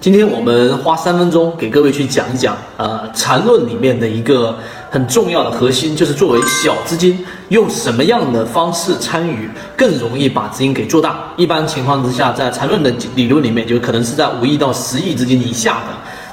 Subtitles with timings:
[0.00, 4.56] 今天我们花三分钟给各位去讲一讲，呃，缠论里面的一个
[4.88, 11.18] 很重要的核心，就是作为小资金，用什么样的方式参与更容易把资金给做大。
[11.36, 15.86] 一般情况之下，在缠论的理论里面，就可能是在五亿到十亿资金以下的，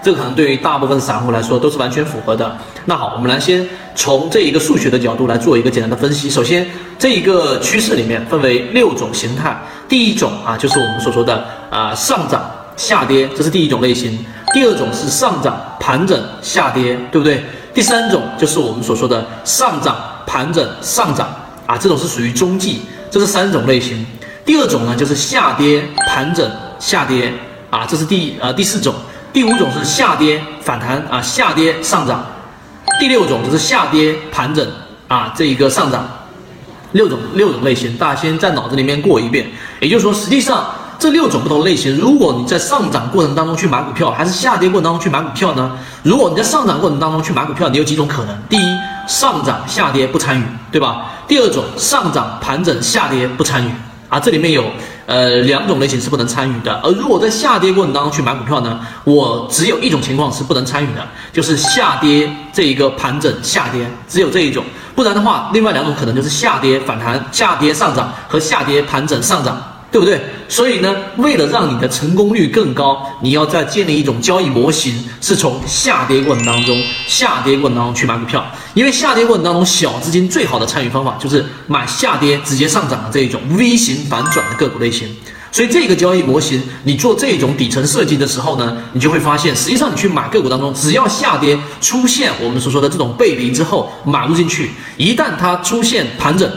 [0.04, 2.56] 这个可能对于大部分散户来说都是完全符合的。
[2.86, 6.30] 那好，我们来先从这一个数学的角度来做一个简单的分析。
[6.30, 6.70] 首先，
[7.00, 9.60] 这一个趋势里面分为六种形态，
[9.90, 12.48] 第一种啊，就是我们所说的啊上涨。
[12.76, 14.18] 下跌，这是第一种类型。
[14.54, 17.44] 第二种是上涨盘整下跌，对不对？
[17.74, 21.28] 第三种就是我们所说的上涨盘整上涨
[21.66, 24.06] 啊，这种是属于中继，这是三种类型。
[24.46, 26.50] 第二种呢就是下跌盘整
[26.80, 27.34] 下跌
[27.70, 28.94] 啊，这是第呃第四种。
[29.34, 32.26] 第五种是下跌反弹啊，下跌上涨。
[33.00, 34.66] 第六种就是下跌盘整
[35.10, 36.08] 啊，这一个上涨。
[36.94, 39.46] 六种六种类型，大家先在脑子里面过一遍。
[39.82, 40.66] 也就是说，实际上。
[40.98, 45.72] 这六种不同类型，如果你在上涨过程当中去买股票，还是下跌过程当中去买股票呢？
[46.04, 48.38] 如果你在上涨过程当中去买股票，你有几种可能？
[48.50, 51.06] 第一，上涨下跌不参与，对吧？
[51.28, 53.70] 第二种，上涨盘整下跌不参与
[54.10, 54.64] 啊，这里面有
[55.06, 56.80] 呃两种类型是不能参与的。
[56.84, 64.64] 而如果在下跌过程当中去买股票呢，我只有一种情况是不能参与的，就是下跌这一个盘整下跌，只有这一种，
[64.96, 69.58] 不然的话，另外两种可能就是下跌反弹、下跌上涨和下跌盘整上涨。
[69.96, 70.20] 对不对？
[70.50, 78.46] 所以呢，为了让你的成功率更高，你要再建立一种交易模型，是从下跌过程当中、下跌过程当中去买股票。
[78.74, 85.08] 因为下跌过程当中，小资金最好的参与方法就是买下跌直接上涨的这一种 V 型反转的个股类型。
[85.50, 96.52] 所以这个交易模型，你做这种底层设计的时候呢，你就会发现，实际上你去买个股当中，只要下跌出现我们所说的这种背离之后，买入进去，一旦它出现盘整。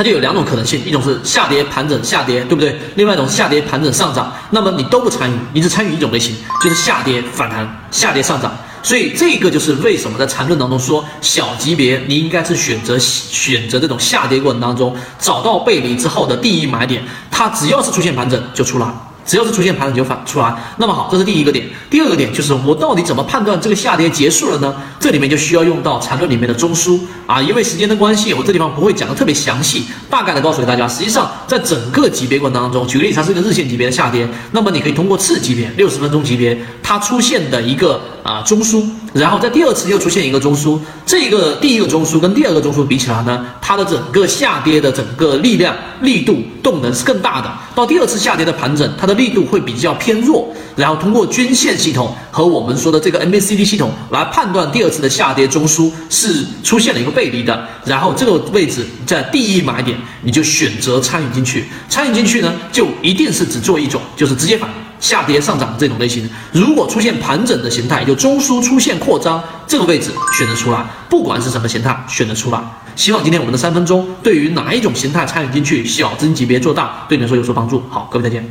[0.00, 2.74] 它就有两种可能性，一种是下跌盘整下跌，对不对？
[2.94, 8.50] 另外一种是下跌盘整上涨，那么你都不参与，你只参与一种类型，就是下跌反弹下跌上涨。
[8.82, 18.86] 所以这个就是为什么在缠论当中说，小级别你应该是选择选择这种下跌过程当中找到背离之后的第一买点，它只要是出现盘整就出来。
[19.26, 21.64] 只要是出现盘整就反出来，那么好，这是第一个点。
[21.88, 24.74] 第二个点就是我到底怎么判断这个下跌结束了呢？
[24.98, 27.40] 这里面就需要用到缠论里面的中枢啊。
[27.40, 30.88] 因为时间的关系，我这地方不会讲的特别详细，大概的告诉给大家。
[30.88, 38.82] 实际上，在整个级别过程当中，举个例子，它是一个日线级别的下跌，那么你可以通过次级别六十分钟级别它出现的一个啊中枢，
[39.12, 47.50] 然后在第二次又出现一个中枢，这个第一个中枢跟第二个中枢比起来呢，它的整个下跌的整个力量、力度、动能是更大的。
[47.74, 66.28] 到第二次下跌的盘整，它的力度会比较偏弱，然后通过均线系统和我们说的这个 MACD 系统来判断第二次的下跌中枢是出现了一个背离的，然后这个位置在第一买点你就选择参与进去，参与进去呢就一定是只做一种，就是直接反下跌上涨这种类型。
[66.52, 72.58] 如果出现盘整的形态，就中枢出现扩张，这个位置选择出来，不管是什么形态选择出来。
[72.96, 77.82] 希望今天我们的三分钟对于哪一种形态参与进去，小资金级别做大，对你来说有所帮助。
[77.88, 78.46] 好，各位再见。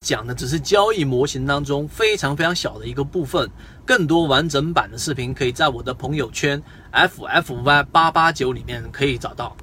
[0.00, 3.50] 讲的只是交易模型当中非常非常小的一个部分，
[3.84, 9.56] 更多完整版的视频可以在我的朋友圈 ffy 八八九里面可以找到。